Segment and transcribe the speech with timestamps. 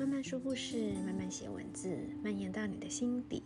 [0.00, 1.94] 慢慢说故事，慢慢写文字，
[2.24, 3.42] 蔓延到你的心底。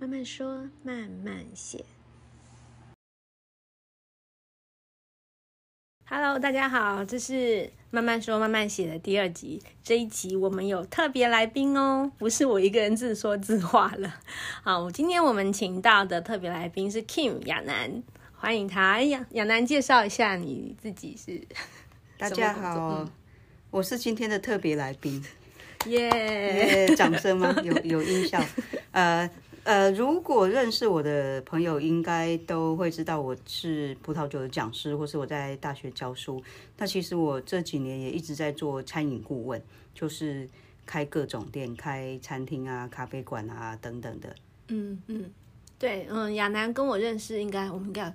[0.00, 1.84] 慢慢说，慢慢写。
[6.06, 9.62] Hello，大家好，这是慢慢说慢慢写的第二集。
[9.82, 14.22] 这一集我们有特别来宾哦，不是我一个人自说自话了。
[14.62, 19.02] 好，今天我们请到的特别来宾是 Kim 亚楠，欢迎他。
[19.02, 21.46] 亚亚楠，介绍一下你自己是。
[22.16, 23.10] 大家好，嗯、
[23.70, 25.22] 我是今天的特别来宾。
[25.86, 26.88] 耶、yeah.
[26.90, 27.54] yeah, 掌声吗？
[27.62, 28.42] 有有音效。
[28.92, 29.28] 呃
[29.64, 36.42] 呃，如果认识我的朋友，应该都会知道我是葡萄酒的讲师，或是我在大学教书。
[36.76, 39.58] 那其实我这几年也一直在做餐饮顾问，
[39.94, 40.46] 就是
[40.84, 44.34] 开各种店，开餐厅啊、咖啡馆啊等等的。
[44.68, 45.30] 嗯嗯，
[45.78, 48.12] 对，嗯，亚楠跟我认识应该我们应该有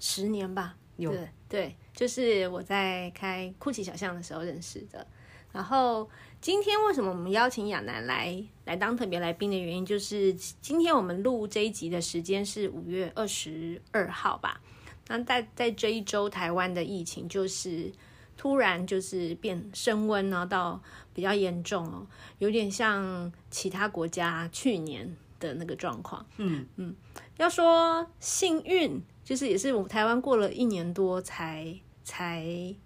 [0.00, 0.74] 十年吧？
[0.96, 5.06] 有对，对，就是我在开酷奇小巷的时候认识的，
[5.52, 6.10] 然后。
[6.40, 14.60] 今天为什么我们邀请亚楠来来当特别来宾的原因，就是今天我们录这一集的时间是五月二十二号吧。
[15.08, 17.90] 那在在这一周，台湾的疫情就是
[18.36, 20.80] 突然就是变升温，然后到
[21.12, 22.06] 比较严重哦，
[22.38, 26.24] 有点像其他国家去年的那个状况。
[26.36, 26.94] 嗯嗯，
[27.38, 31.80] 要说幸运，就是也是我们台湾过了一年多才。
[32.08, 32.42] 才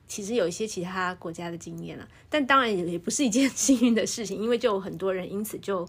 [0.09, 5.89] 其实有一些其他国家的经验了，但当然也也不是一件 幸运的事情，因为就有很多人因此就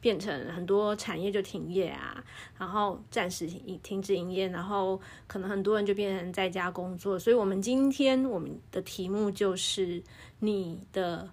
[0.00, 2.22] 变成很多产业就停业啊，
[2.56, 7.18] 然后暂时停停止营业，然后可能很多人就变成在家工作。
[7.18, 10.00] 所以，我们今天我们的题目就是
[10.38, 11.28] 你的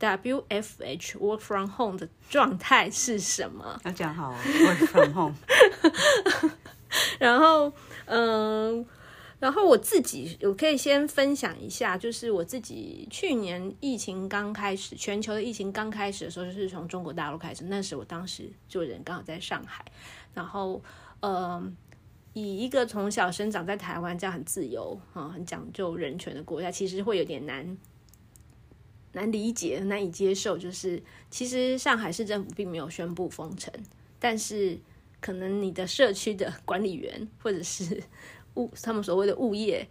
[0.00, 3.80] WFH Work from Home 的状态是什么？
[3.84, 5.34] 要讲好 Work from Home，
[7.20, 7.72] 然后
[8.06, 8.84] 嗯。
[9.40, 17.64] 然后我自己，我可以先分享一下，就是我自己去年疫情刚开始，全球的疫情刚开始的时候，就是从中国大陆开始。
[17.64, 19.82] 那时我当时就人刚好在上海，
[20.34, 20.82] 然后，
[21.20, 21.72] 呃，
[22.34, 27.78] 以一个从小生长在台湾这样很自由啊、很讲究人权的国家，其实会有点难
[29.12, 30.58] 难理解、难以接受。
[30.58, 33.72] 就是其实上海市政府并没有宣布封城，
[34.18, 34.78] 但是
[35.18, 38.02] 可能你的社区的管理员或者是
[38.56, 39.86] 物他们所谓的物业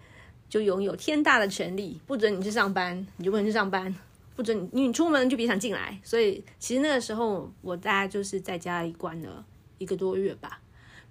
[0.49, 3.93] 就拥有天大的权利，不准你去上班，你就不能去上班；
[4.35, 5.99] 不准你你出门就别想进来。
[6.03, 9.45] 所以其实那个时候我大概就是在家里关了
[9.77, 10.59] 一个多月吧。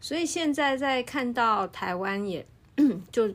[0.00, 2.44] 所以现在在看到台湾也
[3.12, 3.32] 就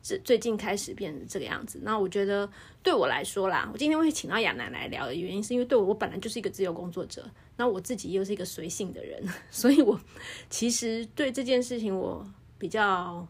[0.00, 2.48] 最最近开始变成这个样子，那我觉得
[2.82, 9.20] 对我来说啦，我今天会请到亚楠来聊的原因，是因为对我我本来就是一个自由工作者，那我自己又是一个随性的人，
[9.50, 10.00] 所以我
[10.48, 12.24] 其实对这件事情我。
[12.58, 13.26] 比较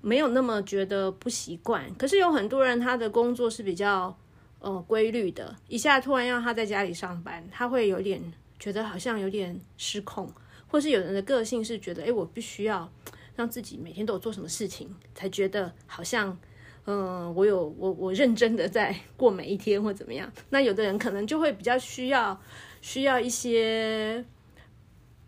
[0.00, 4.16] 没有那么觉得不习惯，可是有很多人他的工作是比较
[4.60, 8.22] 呃规律的，一下突然让他在家里上班，他会有点
[8.58, 10.30] 觉得好像有点失控，
[10.68, 12.90] 或是有人的个性是觉得，哎，我必须要
[13.34, 16.38] 让自己每天都有做什么事情，才觉得好像
[16.90, 20.32] 嗯、我有我我认真的在过每一天或怎么样。
[20.48, 22.40] 那有的人可能就会比较需要
[22.80, 24.24] 需要一些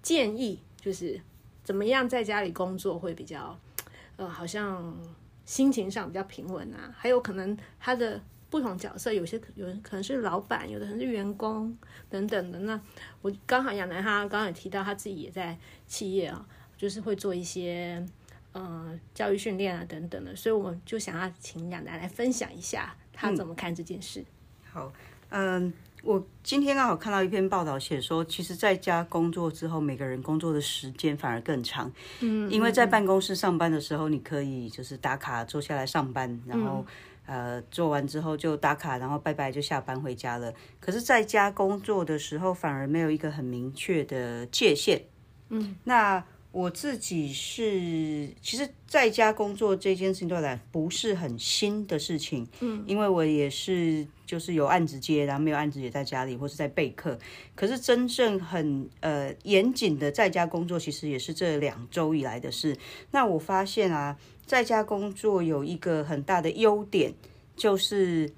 [0.01, 1.21] 建议，就是。
[1.71, 3.57] 怎么样在家里工作会比较，
[4.17, 4.93] 呃，好像
[5.45, 6.93] 心情上比较平稳啊？
[6.99, 8.21] 还有可能他的
[8.51, 12.59] 不同角色，有些有人可能是老板，有的可能是员工等等的。
[12.59, 12.81] 那
[13.23, 16.45] 我刚好亚楠他刚刚也提到他自己也在企业啊，
[16.77, 18.05] 就是会做一些
[18.51, 24.23] 呃教育训练啊等等的，所以我们就想要请亚楠来分享一下他怎么看这件事。
[24.23, 24.27] 嗯、
[24.73, 24.93] 好，
[25.29, 25.73] 嗯。
[26.03, 31.93] 我今天刚好看到一篇报道，写说，其实在家工作之后，每个人工作的时间反而更长。
[32.21, 36.85] 嗯，因为在办公室上班的时候，你可以就是打卡坐下来上班，然后
[37.27, 40.53] 呃做完之后就打卡，然后拜拜就下班回家了。
[40.81, 45.03] 可是在家工作的时候，反而没有一个很明确的界限。
[45.49, 46.25] 嗯，那。
[46.53, 57.19] 我自己是，其实在家工作这件事情对我来不是很新的事情，嗯，因为我也是就是有案子接，然后没有案子也在家里或是在备课。
[57.57, 62.77] 可是真正很呃严谨的在家工作，其实也是这两周以来的事。
[63.11, 64.17] 那我发现啊，
[64.47, 67.13] 在家工作有一个很大的优点，
[67.57, 68.33] 就是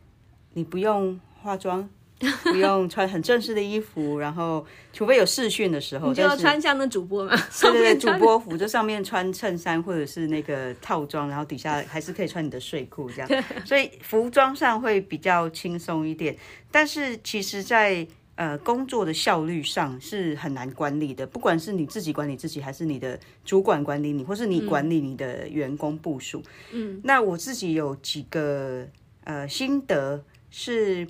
[0.55, 1.91] 你不用化妆。
[2.45, 16.37] 不用穿很正式的衣服，然后除非有试训的时候，你就要穿像那主播嘛， 对对对，主播服就上面穿衬衫或者是那个套装，然后底下还是可以穿你的睡裤这样，所以服装上会比较轻松一点。
[16.71, 26.43] 但是其实在，在呃工作的效率上是很难管理的，不管是你自己管理自己，还是你的主管管理你，或是你管理你的员工部署。
[26.71, 28.87] 嗯，那我自己有几个
[29.25, 31.07] 呃心得是。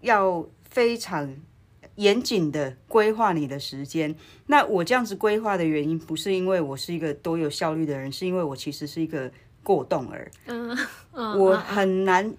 [0.00, 1.36] 要非常
[1.96, 4.14] 严谨的规划你的时间。
[4.46, 9.30] 那我这样子规划的原因，不是因为我是一个多有效率的人，是因为我其实是一个
[9.62, 10.30] 过动儿。
[10.46, 10.76] 嗯，
[11.12, 12.34] 我很难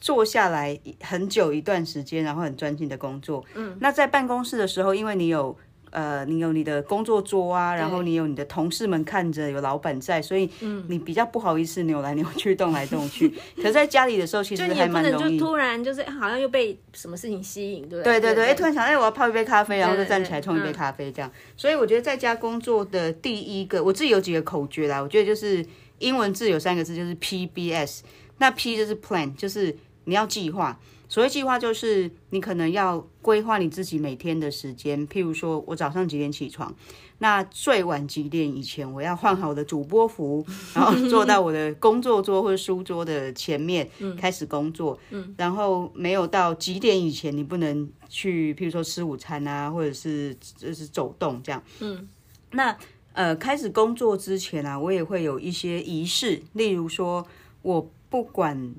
[0.00, 3.44] 坐下来很久一段时间，然后很专心的工作。
[3.54, 5.56] 嗯，那在办公室的时候，因为你有。
[5.92, 10.50] 呃，你有你的工作桌啊，然后你有你的同事们看着，有老板在，所以
[10.88, 13.28] 你比较不好意思扭来扭去、动来动去。
[13.56, 15.38] 可是在家里的时候，其实还蛮容易。
[15.38, 18.18] 就突然就是好像又被什么事情吸引，对不对？
[18.18, 21.30] 对对对，哎，突然想，哎，我要泡一杯咖啡，然后就站起来冲一杯咖啡，这样。
[21.56, 24.98] 所以我觉得在家工作的第一个，我自己有几个口诀啦。
[24.98, 25.64] 我觉得就是
[25.98, 28.00] 英文字有三个字，就是 PBS。
[28.38, 30.76] 那 P 就是 Plan，就是你要计划。
[31.12, 35.06] 所谓计划，就是你可能要规划你自己每天的时间。
[35.06, 36.74] 譬如说，我早上几点起床，
[37.18, 40.42] 那最晚几点以前，我要换好我的主播服，
[40.72, 43.86] 然后坐到我的工作桌或者书桌的前面
[44.18, 44.98] 开始工作。
[45.10, 51.62] 嗯，然后没有到几点以前，你不能去，譬如说吃午餐啊，或者是就是走动这样。
[51.80, 52.08] 嗯，
[52.52, 52.74] 那
[53.12, 57.26] 呃，开始工作之前啊，我也会有一些仪式，例如说，
[57.60, 58.74] 我不管。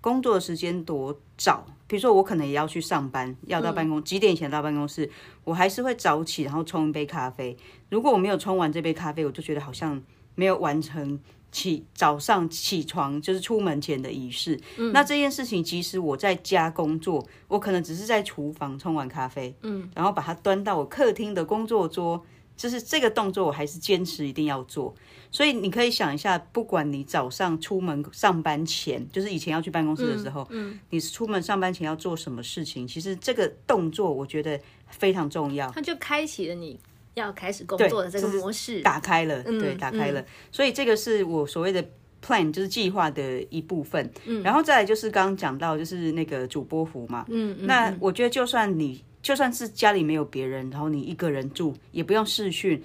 [0.00, 5.08] 工作的时间多早，比如说我可能也要去上班，要到办公、嗯、几点以前到办公室，
[5.44, 7.56] 我还是会早起，然后冲一杯咖啡。
[7.88, 10.02] 如果我没有冲完这杯咖啡，我就觉得好像
[10.34, 11.18] 没有完成
[11.50, 14.60] 起早上起床就是出门前的仪式。
[14.76, 22.22] 嗯、那这件事情，即使我在家工作，我可能只是在厨房冲完咖啡，嗯，然后把它端到我客厅的工作桌。
[22.58, 24.92] 就是这个动作，我还是坚持一定要做。
[25.30, 32.86] 所以你可以想一下，不管你早上出门上班前，就是以前要去办公室的时候，嗯，嗯，你是出门上班前要做什么事情？
[32.86, 35.70] 其实这个动作我觉得非常重要。
[35.70, 36.76] 它就开启了你
[37.14, 40.20] 要开始工作的这个模式，就是、打开了，对，打开了。
[40.20, 41.84] 嗯、所以这个是我所谓的
[42.20, 44.10] plan，就是计划的一部分。
[44.24, 47.24] 嗯，然后再来就是刚刚讲到，就是那个主播服嘛。
[47.28, 49.04] 嗯，嗯，那我觉得就算你。
[49.22, 52.82] 就算是家里没有别人，然后你一个人住，也不用视讯。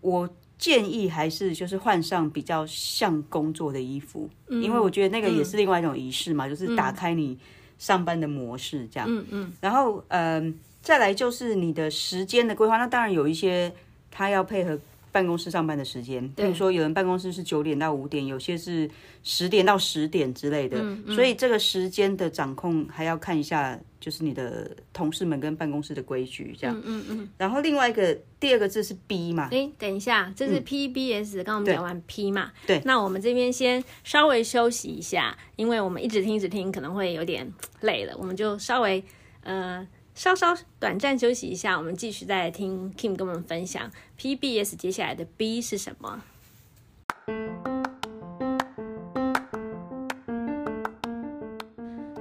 [0.00, 0.28] 我
[0.58, 7.38] 建议还是就是换上比较像工作的衣服，嗯、因为我觉得那个也是另外一种仪式嘛，嗯、就是打开你
[7.78, 9.08] 上班的模式这样。
[9.10, 9.52] 嗯嗯。
[9.60, 13.72] 然后嗯、呃，再来就是你的时间的规划，那当然有一些
[14.10, 14.78] 他要配合。
[15.14, 18.90] 办公室上班的时间，比如说有人办公室是九点到五点，有些是
[19.22, 26.76] 十点到十点之类的，嗯嗯、所以这个时间的掌控还要看一下，就是你的同事们跟办公室的规矩这样。
[26.84, 27.20] 嗯嗯。
[27.20, 29.48] 嗯，然后另外一个第二个字是 B 嘛？
[29.52, 32.50] 哎，等一下，这是 PBS，刚我们讲完 P 嘛？
[32.66, 32.82] 对。
[32.84, 37.48] 那我们这边先稍微休息一下，因为我们一直听一直听可能会有点
[37.82, 39.04] 累了，我们就稍微
[39.44, 39.86] 呃。
[40.14, 46.22] 稍稍短暂休息一下，我们继续再来听 Kim 跟我们分享 PBS 接下来的 B 是什么。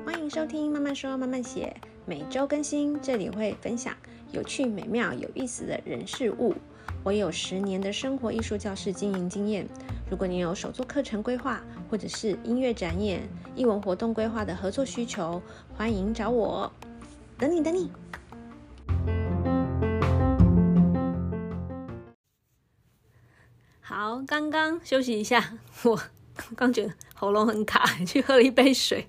[0.03, 1.75] 欢迎收听慢慢说慢慢写，
[2.07, 3.95] 每周更新，这里会分享
[4.31, 6.55] 有趣、美妙、有意思的人事物。
[7.03, 9.67] 我有十年的生活艺术教室经营经验，
[10.09, 11.61] 如果你有手作课程规划，
[11.91, 13.21] 或者是音乐展演、
[13.55, 15.39] 艺文活动规划的合作需求，
[15.75, 16.71] 欢迎找我。
[17.43, 17.91] 等你，等你。
[23.81, 25.99] 好，刚刚休息一下， 我
[26.55, 29.05] 刚觉得喉咙很卡，去喝了一杯水。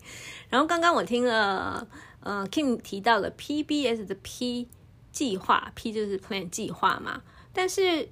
[0.48, 1.86] 然后刚刚我听了，
[2.18, 4.68] 呃，Kim 提到了 PBS 的 P
[5.12, 7.22] 计划，P 就是 Plan 计划嘛。
[7.52, 8.08] 但是，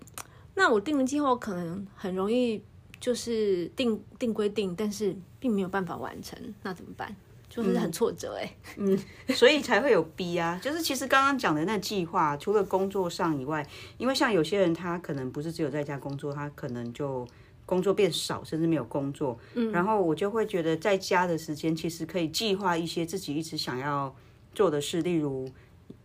[0.54, 2.62] 那我定的计划可能很容易
[3.00, 7.16] 就是定定规定，但是并没有办法完成，那怎么办？
[7.54, 8.98] 就是很挫折哎、欸， 嗯，
[9.36, 10.58] 所以才会有 B 啊。
[10.62, 13.66] 就是其实刚刚讲的那计划，除了工作上以外，
[13.98, 17.28] 因为像有些人他可能不是只有在家工作，他可能就
[17.66, 19.38] 工作变少，甚至没有工作。
[19.52, 24.16] 嗯，然后我就会觉得在家的时间其实可以计划一些自己一直想要
[24.54, 25.46] 做的事，例如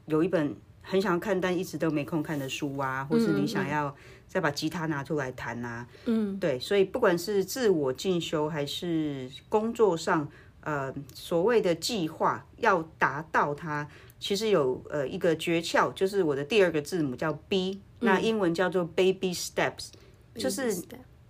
[0.08, 3.96] 有一本很想要看但一直都没空看的书啊，或是你想要
[4.28, 5.88] 再把吉他拿出来弹啊。
[6.08, 10.30] 嗯，对，所以不管是自我进修还是工作上。
[10.68, 13.88] 呃，所谓的计划要达到它，
[14.20, 19.92] 其实有呃一个诀窍，就是我的第二个字母叫 B，嗯，那英文叫做 Baby Steps，
[20.36, 20.76] 嗯，就是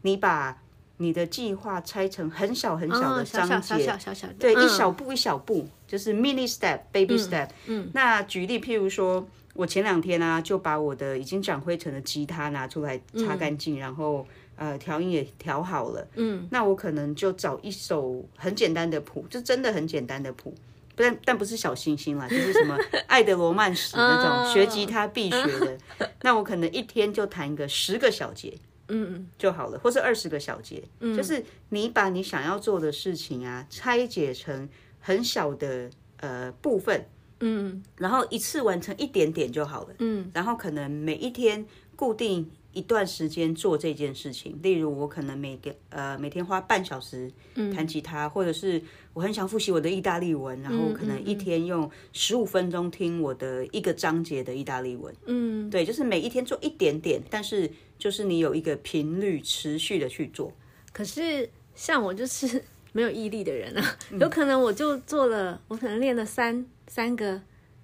[0.02, 0.60] 你把
[0.98, 7.50] 你的计划拆成很小很小的章节，哦，小小小小小的，对，嗯，一小步一小步，就是 mini step，baby step。
[7.68, 14.26] 嗯，那举例，譬如说，我前两天呢，啊，就把我的已经长灰尘的吉他拿出来擦干净，嗯，然后。
[14.58, 20.50] 呃，调音也调好了，嗯，那我可能就找一首很简单的谱，就真的很简单的谱，
[20.96, 22.76] 不但但不是小星星啦， 就是什么
[23.08, 25.78] 爱的罗曼史那种学吉他必学的，
[26.24, 28.52] 那我可能一天就弹个十个小节，
[28.88, 29.28] 嗯嗯。
[29.38, 34.68] 就好了，或是二十个小节，嗯，就是你把你想要做的事情啊拆解成
[35.00, 37.06] 很小的呃部分，
[37.42, 41.64] 嗯，然后一次完成一点点就好了，嗯，然后可能每一天
[41.96, 47.32] 固定一段时间做这件事情，例如我可能每个呃每天花半小时
[47.74, 48.82] 弹吉他，嗯、或者是
[49.14, 60.54] 我很想复习我的意大利文，然后可能一天用十五分钟听我的一个章节的意大利文，嗯，对，就是每一天做一点点，但是就是你有一个频率持续的去做。
[60.94, 67.42] 可是像我就是没有毅力的人啊，有可能我就做了，我可能练了三三个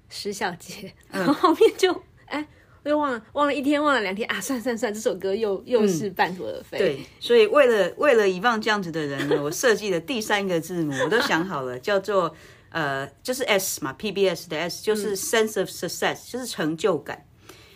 [0.09, 2.47] 十小节，然后后面就哎，
[2.83, 6.77] 我又忘了，忘了一天，忘了两天啊，算算算，这首歌又又是半途而废。
[6.77, 12.35] 对，所以为了为了遗忘这样子的人呢， 我设计的第三个字母我都想好了，叫做
[12.69, 17.25] 呃，就是 S 嘛，PBS 的 S 就是 Sense of Success，就是成就感。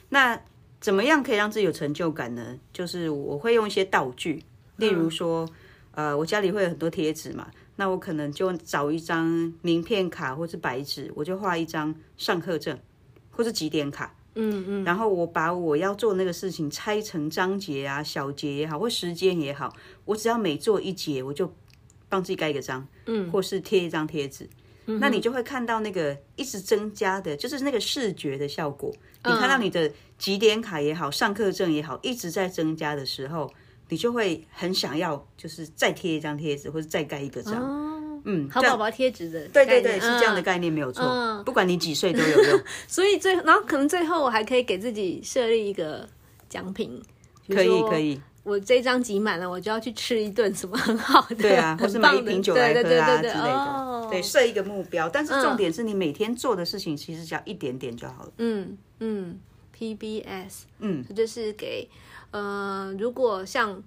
[0.09, 0.41] 那
[0.81, 2.57] 怎么样可以让自己有成就感呢？
[2.73, 4.43] 就是我会用一些道具。
[4.77, 5.47] 例如说，
[5.91, 7.47] 呃，我家里会有很多贴纸嘛，
[7.77, 12.77] 那我可能就找一张名片卡或是白纸，我就画一张上课证
[13.31, 19.75] 或是几点卡，嗯嗯，然后我把我要做那个事情拆成章节啊、小节也好，或时间也好，
[20.05, 21.51] 我只要每做一节，我就
[22.07, 24.49] 帮自己盖一个章，嗯，或是贴一张贴纸，
[24.85, 28.93] 嗯，那你就会看到那个一直增加的，就是那个视觉的效果。
[29.25, 33.51] 你看到你的几点卡也好，上课证也好，一直在增加的时候。
[33.89, 37.53] 你就会很想要，就是再贴一张贴纸，或者再盖一个章。
[37.53, 37.96] 哦、
[38.29, 41.03] 嗯，好宝宝贴纸的，对对对，是这样的概念，没有错。
[41.05, 42.61] 嗯、不管你几岁都有用。
[42.85, 46.07] 所以最，然后可能最后我还可以给自己设立一个
[46.49, 47.01] 奖品，
[47.47, 48.21] 可以可以。
[48.43, 53.53] 我这张集满了，我就要去吃一顿什么很好的， 对啊，或是买一瓶酒来喝啊之类的。
[53.53, 58.31] 哦、对，设一个目标，但是重点是你每天做的事情其实只要一点点就好了。
[58.37, 59.39] 嗯嗯
[59.77, 61.89] ，PBS，嗯，就是给。
[62.31, 63.81] 呃，如果像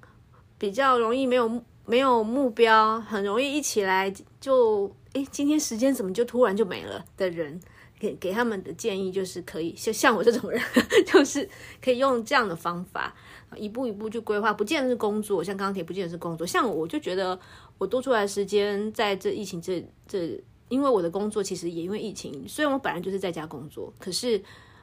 [0.56, 4.08] 比较容易没有没有目标，很容易一起来
[4.40, 7.60] 就诶，今天时间怎么就突然就没了的人，
[7.98, 10.62] 给给他们的建议就是可以像像我这种人，
[11.04, 11.48] 就是
[11.82, 13.12] 可以用这样的方法，
[13.56, 17.36] 一步一步去规划，不见得是工作，像钢铁不见得是工作，像我就觉得
[17.76, 24.40] 我多出来的时间在这疫情这这，因为我的工作其实也因为疫情，虽然我本来就是在家工作，可是。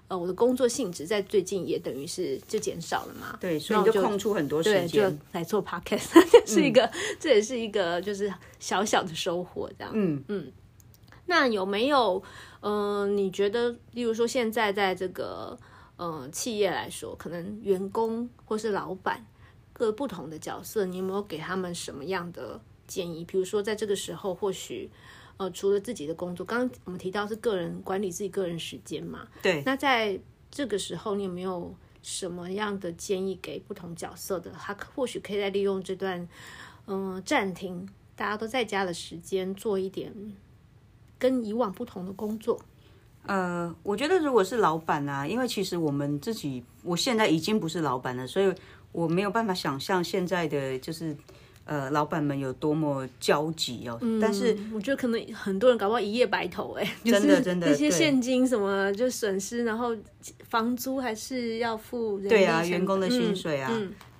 [0.09, 10.51] 呃，我的工作性质在最近也等于是就减少了嘛，对，所以就空出很多时间就来做 podcast， 这是一个，嗯、这也是一个就是小小的收获，这样，嗯嗯。
[11.25, 12.23] 那有没有，
[12.61, 15.59] 嗯、呃，你觉得，例如说现在在这个
[15.97, 19.25] 呃企业来说，可能员工或是老板
[19.73, 23.25] 各不同的角色，你有没有给他们什么样的建议？
[23.25, 24.89] 比如说在这个时候，或许。
[25.37, 29.27] 呃，除了自己的工作，刚刚我们提到是个人管理自己个人时间嘛？
[29.41, 29.61] 对。
[29.63, 34.49] 那在这个时候，你有没有什么样的建议给不同角色的？
[34.51, 36.27] 他或许可以再利用这段
[36.87, 40.11] 嗯暂停，大家都在家的时间，做一点
[41.19, 42.59] 跟以往不同的工作。
[43.27, 48.51] 呃，我觉得如果是老板啊，因为其实我们自己，我现在已经不是老板了，所以
[48.91, 51.15] 我没有办法想象现在的就是。
[51.67, 53.97] 呃，老板们有多么焦急哦！
[54.01, 59.93] 嗯、但是我觉得可能很多人搞不好一夜白头哎， 真的真的，那些现金什么就损失，然后
[60.49, 62.17] 房租还是要付。
[62.21, 63.69] 对啊，员工的薪水啊。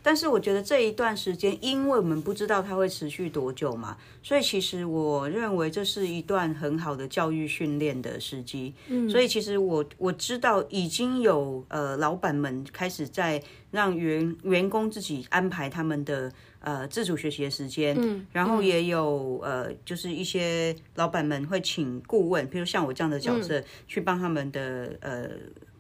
[0.08, 8.74] 但是我觉得这一段时间，因为我们不知道它会持续多久嘛，所以其实我认为这是一段很好的教育训练的时机。
[8.88, 16.32] 嗯，所以其实我我知道已经有呃老板们开始在让员员工自己安排他们的。
[16.60, 25.30] 呃，自主学习的时间，嗯，然后也有、嗯、呃，就是一些老板们会请顾问，比如像我这样的角色，嗯、去帮他们的呃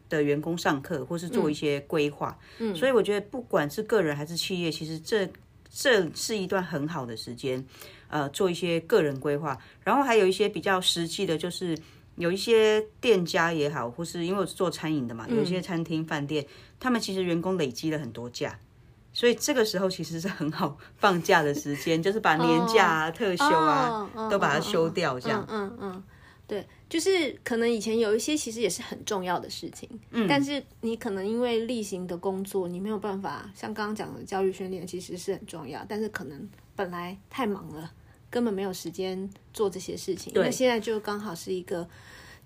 [0.09, 2.37] 的员工上课，或是做一些规划。
[2.59, 5.27] 嗯，所以我觉得不管是个人还是企业，其实这
[5.69, 7.63] 这是一段很好的时间，
[8.09, 9.57] 呃，做一些个人规划。
[9.83, 11.77] 然后还有一些比较实际的，就是
[12.15, 16.45] 有一些店家也好，或是因为我是做餐饮的嘛，有一些餐厅饭店，
[16.79, 18.57] 他们其实员工累积了很多假。
[19.13, 25.43] 所以这个时候其实是很好 放假的时间，就是把年假啊、特休啊都把它休掉，这样。
[25.49, 26.03] 嗯嗯，
[26.45, 37.91] 对，就是可能以前有一些其实也是很重要的事情，嗯，但是你可能因为例行的工作，你没有办法像刚刚讲的教育训练，其实是很重要，但是可能本来太忙了，
[38.29, 40.33] 根本没有时间做这些事情。
[40.33, 41.87] 对，那现在就刚好是一个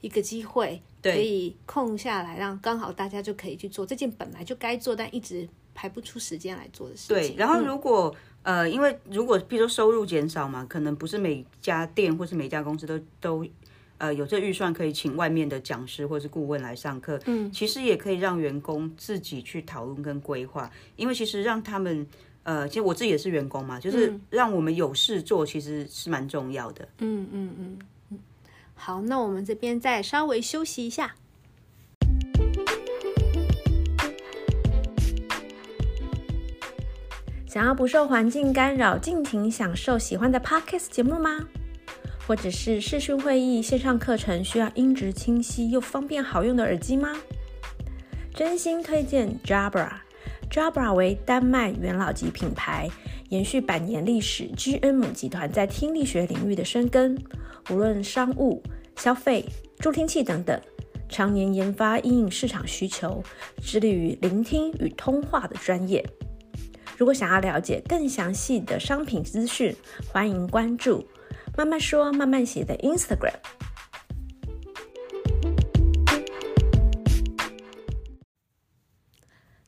[0.02, 5.48] 一个机会，可以空下来，让刚好大家就可以去做这件本来就该做，但一直。
[5.74, 7.16] 排不出时间来做的事情。
[7.16, 13.46] 对，然后如果、嗯、呃，因为如果譬如说收入减少嘛，可能不是每家店或是每家公司都都
[14.02, 17.20] 呃有这预算可以请外面的讲师或是顾问来上课。
[17.26, 22.08] 嗯，其实也可以让员工自己去讨论跟规划，因为其实让他们
[22.42, 26.88] 呃，其实我自己也是员工嘛，就是让我们有事做，其实是蛮重要的。
[26.98, 28.20] 嗯嗯嗯。
[28.74, 31.14] 好，那我们这边再稍微休息一下。
[37.46, 41.48] 想要不受环境干扰，尽情享受喜欢的 Podcast 节目吗？
[42.28, 47.14] 或者是视讯会议、线上课程需要音质清晰又方便好用的耳机吗？
[48.34, 49.92] 真心推荐 Jabra。
[50.50, 52.90] Jabra 为丹麦元老级品牌，
[53.30, 54.50] 延续百年历史。
[54.56, 57.18] GN 母集团在听力学领域的深耕，
[57.70, 58.62] 无论商务、
[58.98, 59.46] 消费、
[59.80, 60.60] 助听器等等，
[61.08, 63.24] 常年研发因应市场需求，
[63.62, 66.06] 致力于聆听与通话的专业。
[66.98, 69.74] 如果想要了解更详细的商品资讯，
[70.12, 71.06] 欢迎关注
[71.58, 73.36] “蔓蔓说慢慢写”的 Instagram。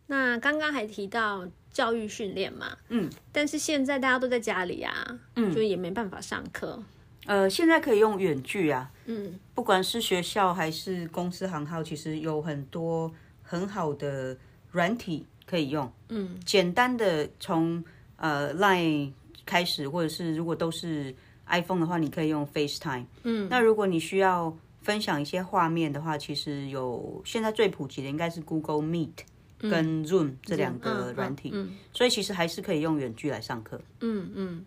[0.08, 6.82] 那刚刚还提到教育训练嘛，嗯，但是现在大家都在家里啊，嗯，就也没办法上课。
[7.26, 13.12] 呃，现在可以用远距啊，嗯，不管是学校还是公司行号，其实有很多
[13.42, 14.38] 很好的
[14.72, 15.26] 软体。
[15.46, 17.84] 可以用，嗯，简单的从
[18.16, 19.12] 呃 Line
[19.46, 21.14] 开始，或者是如果都是
[21.48, 29.10] iPhone 的话，你可以用 FaceTime，嗯，那如果你需要分享一些画面的话，其实有现在最普及的应该是 Google Meet
[29.60, 34.66] 跟 Zoom 这两个软体，嗯，所以其实还是可以用远距来上课，嗯嗯，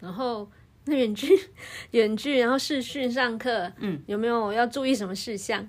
[0.00, 0.48] 然后。
[0.88, 1.36] 那远距、
[1.90, 5.68] 远距，然后视讯上课，嗯，有没有要注意什么事项？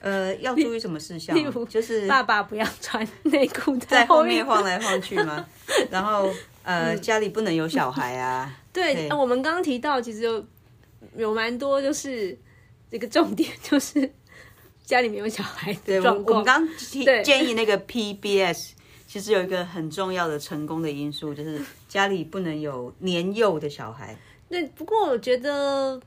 [0.00, 1.32] 呃， 要注意什么事项？
[1.36, 5.46] 例如，就是爸爸不要穿内裤在后面晃来晃去吗？
[5.92, 6.28] 然后，
[6.64, 8.52] 呃，嗯、家里不能有小孩啊。
[8.78, 10.46] 对，我们刚刚提到，其实有
[11.16, 12.38] 有蛮多，就是
[12.90, 14.10] 这个重点，就是
[14.84, 16.24] 家里面有小孩的状况。
[16.24, 18.70] 对，我们刚提建议那个 PBS，
[19.06, 24.16] 其实有一个很重要的成功的因素，就是 家里不能有年幼的小孩。
[24.48, 26.00] 对，不过我觉得，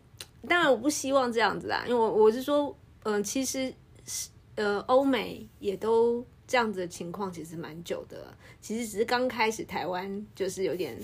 [0.48, 3.72] 当然我不希望这样子啦，因为我我是说，嗯、呃，其实
[4.06, 8.36] 是呃，欧美也都这样子的情况，其实蛮久的。
[8.60, 10.98] 其实只是刚开始台湾就是有点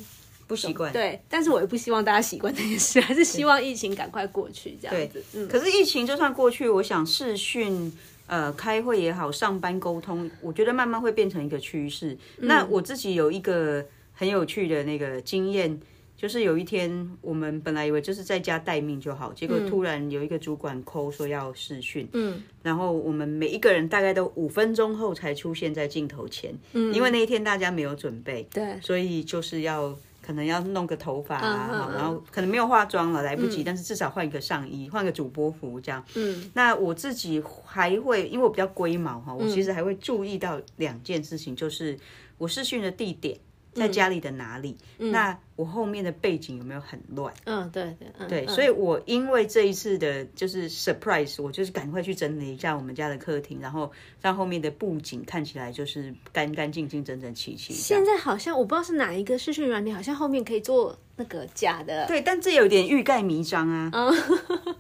[0.48, 1.22] 不习惯，对。
[1.30, 5.24] 但是我也不希望大家习惯这件事，还是希望疫情赶快过去这样子。
[5.34, 5.48] 嗯。
[5.48, 7.92] 可是疫情就算过去，我想视讯
[8.26, 12.18] 呃开会也好，上班沟通，我觉得慢慢会变成一个趋势。
[12.38, 15.80] 嗯、那我自己有一个很有趣的那个经验。
[16.20, 29.96] 就是有一天，我们本来以为就是在家待命就好，结果突然有一个主管 call 说要试训，嗯，然后我们每一个人大概都五分钟后才出现在镜头前，嗯，因为那一天大家没有准备，对，所以就是要
[30.28, 41.98] 可能要弄个头发啊，然后可能没有化妆了，来不及，但是至少换一个上衣，换个主播服这样，嗯，那我自己还会，因为我比较龟毛哈，我其实还会注意到两件事情，就是
[42.38, 43.40] 我试训的地点。
[43.78, 44.76] 在家里的哪里？
[44.98, 47.34] 嗯、那我后面的背景有没有很乱？
[47.46, 57.74] 嗯，对对，嗯、对，所以我因为这一次的就是 surprise，我就是赶快去整理一下我们家的客厅，然后让后面的布景看起来就是干干净净、整整齐齐。
[57.74, 62.06] 现在好像我不知道是哪一个视讯软体，好像后面可以做那个假的。
[62.08, 63.90] 对，但这有点欲盖弥彰啊。
[63.94, 64.14] 嗯，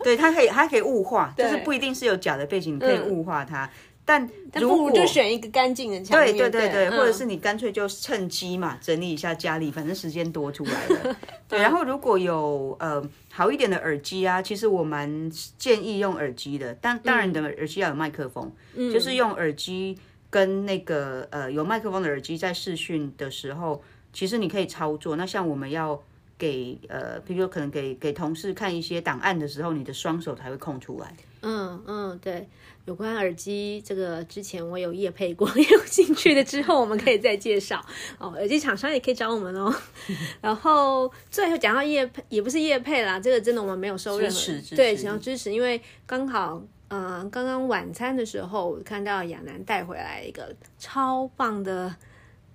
[0.03, 3.69] 对，它可以，它可以雾化， 就是不一定是有假的背景，你可以雾化它。
[4.07, 11.15] 嗯但如果就选一个干净的墙面，对对对对，或者是你干脆就趁机嘛，整理一下家里，反正时间多出来了。
[11.49, 19.97] 对，然后如果有呃好一点的耳机啊，其实我蛮建议用耳机的，但当然你的耳机要有麦克风，嗯，就是用耳机
[20.29, 25.17] 跟那个呃有麦克风的耳机在视讯的时候，其实你可以操作。
[25.17, 26.01] 那像我们要
[26.37, 31.13] 给呃，比如说可能给给同事看一些档案的时候，你的双手才会空出来。
[31.41, 32.47] 嗯嗯，对。
[32.85, 37.85] 有关耳机这个，之前我有夜配过，有兴趣的之后我们可以再介绍
[38.17, 38.29] 哦。
[38.29, 39.75] 耳机厂商也可以找我们哦。
[40.39, 44.37] 然后最后讲到夜配，也不是夜配啦，这个真的我们没有收任何
[44.73, 51.93] 对，想要支持，因为刚好嗯、呃，刚刚晚餐的时候我看到亚楠带回来一个超棒的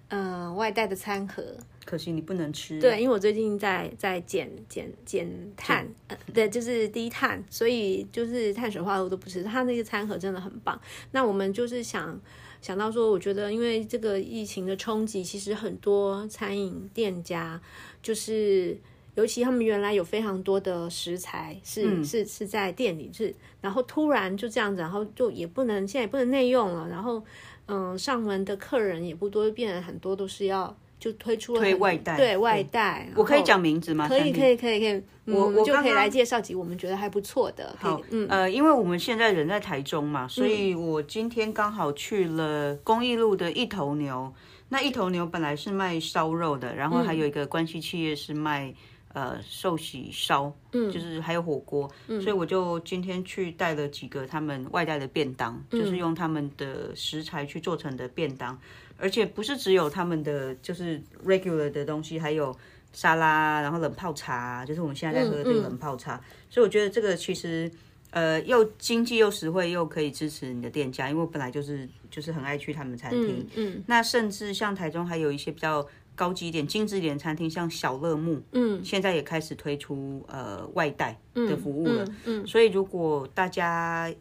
[0.09, 1.45] 嗯、呃，外带的餐盒。
[1.85, 2.81] 可惜你不能吃。
[2.81, 9.43] 对，因为我最近在在减减减碳，呃，对，就是低碳，所以就是碳水化合物都不吃。
[9.43, 10.81] 它那个餐盒真的很棒。
[11.11, 12.21] 那我们就是想
[12.61, 17.61] 想到说，我觉得因为这个疫情的冲击，其实很多餐饮店家
[18.01, 18.79] 就是，
[19.17, 27.25] 尤其他们原来有非常多的食材是、嗯、是是在店里是，然后突然就这样子，然后就也不能现在也不能内用了，然后
[27.67, 30.77] 嗯，上门的客人也不多，变得很多都是要。
[31.03, 34.07] 就推出了推外带，对外带，我可以讲名字吗？
[34.07, 35.03] 可以，可以，可以，可以。
[35.25, 37.75] 我我就可以来介绍几我们觉得还不错的。
[37.81, 44.33] 好，嗯呃，因为我们现在人在台中嘛，所以我今天刚好去了公益路的一头牛。
[44.69, 48.73] 那一头牛本来是卖烧肉的，然后还有一个关系企业是卖
[49.13, 58.59] 呃寿喜烧，嗯，就是还有火锅，嗯，所以我就今天去带了几个他们外带的便当，嗯，就是用他们的食材去做成的便当，
[59.03, 62.57] 而且不是只有他们的就是 regular 的东西，还有
[62.95, 67.71] 沙拉，然后冷泡茶，就是我们现在在喝的这个冷泡茶，嗯嗯，所以我觉得这个其实。
[68.15, 73.39] 呃，又经济又实惠，又可以支持你的店家，因为我本来就是就是很爱去他们餐厅。
[73.55, 82.05] 嗯，嗯，那甚至像台中还有一些比较高级一点、精致一点的餐厅，像小乐木，嗯，现在也开始推出呃外带的服务了。
[82.05, 84.13] 嗯，嗯，嗯，所以如果大家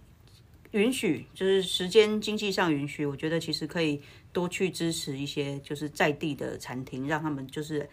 [0.71, 4.01] 允许，就是时间经济上允许，我觉得其实可以
[4.33, 7.89] 多去支持一些就是在地的餐厅，让他们就是。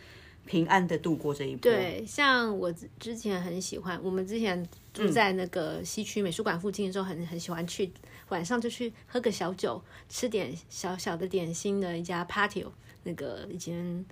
[0.46, 1.60] 平安的度过这一步。
[1.60, 7.92] 对，像我之前很喜欢，我们之前住在那个西区美术馆附近的时候，很很喜欢去
[8.30, 12.64] 晚上就去喝个小酒，吃点小小的点心的一家 party，
[13.02, 14.02] 那个一间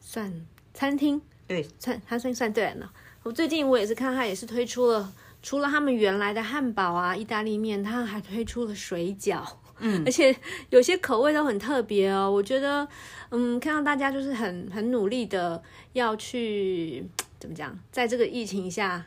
[0.00, 0.32] 算
[0.72, 2.90] 餐厅，对，算它算算对了。
[3.22, 9.42] 我最近我也是看他也是推出了，除了他们原来的汉堡啊、意大利面，他还推出了水饺。
[9.80, 10.34] 嗯，而且
[10.70, 12.28] 有些口味都很特别哦。
[12.28, 12.86] 我觉得，
[13.30, 19.06] 嗯，看到大家就是很很努力的要去怎么讲，在这个疫情下，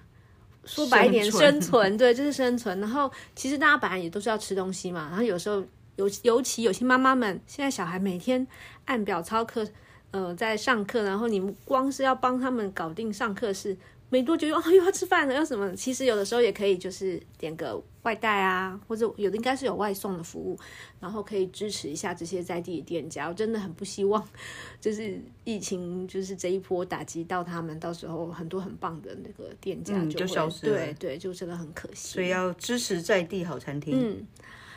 [0.63, 2.80] 说白一点，生存，生存， 对，就是生存。
[2.80, 5.10] 然后，其实大家本来也都是要吃东西嘛。
[5.10, 5.62] 然后有时候，
[5.98, 8.48] 尤尤其有些妈妈们，现在小孩每天
[8.86, 9.67] 按表操课，
[10.12, 13.78] 呃，在上课，然后你光是要帮他们搞定上课是。
[14.12, 15.74] 没多久又 又要吃饭了，要什么？
[15.74, 20.60] 其实有的时候也可以，就是点个外带啊，或者有的应该是有外送的服务，
[21.00, 23.30] 然后可以支持一下这些在地的店家。
[23.30, 24.21] 我真的很不希望，
[24.82, 30.74] 就是疫情就是这一波打击到他们，到时候很多很棒的那个店家就，消失了。
[30.74, 32.15] 对对，就真的很可惜。
[32.15, 33.95] 所以要支持在地好餐厅。
[33.97, 34.28] 嗯，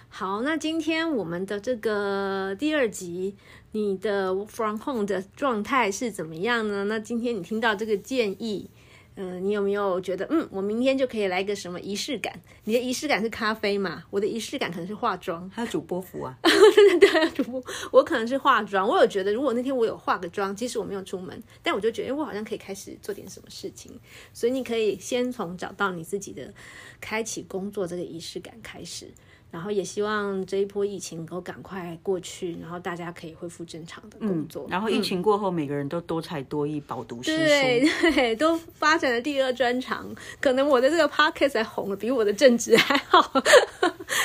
[0.08, 3.34] 好，那今天我们的这个第二集，
[3.72, 6.84] 你的 from home 的状态是怎么样呢？
[6.84, 8.70] 那今天你听到这个建议。
[9.16, 12.40] 嗯，你有没有觉得，嗯，我明天就可以来一个什么仪式感？
[12.64, 14.02] 你的仪式感是咖啡嘛？
[14.10, 16.36] 我的仪式感可能是化妆，还有主播服啊。
[16.42, 18.88] 对对对，主播，我可能是化妆。
[18.88, 23.92] 我有觉得，如果那天我有化个妆，即使我没有出门，但我就觉得，哎，我好像可以开始做点什么事情。
[24.32, 26.52] 所以你可以先从找到你自己的
[27.00, 29.08] 开启工作这个仪式感开始。
[29.54, 34.64] 然后也希望这一波疫情能够赶快过去，然后大家可以恢复正常的工作。
[34.64, 40.12] 嗯、然后疫情过后，嗯、每个人都多才多艺，饱读诗书，对 对，都发展了第二专长。
[40.40, 43.32] 可能我的这个 podcast 还红了，比我的正职还好。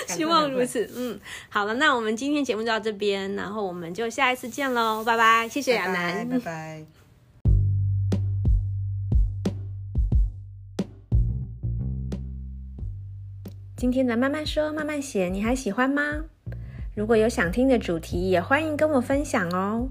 [0.07, 0.89] 希望如此。
[0.95, 6.39] 嗯，好了，那我们今天节目就到这边，然后我们就下一次见喽，拜拜，谢谢亚楠，拜拜。
[6.39, 6.98] 拜拜。
[13.79, 16.25] 今天的慢慢说慢慢写，你还喜欢吗？
[16.93, 19.87] 如果有想听的主题，也欢迎跟我分享哦。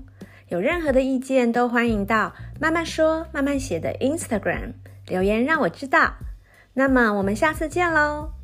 [0.48, 4.74] 有任何的意见，都欢迎到慢慢说慢慢写的 Instagram
[5.06, 6.16] 留言让我知道。
[6.74, 8.37] 那么我们下次见喽。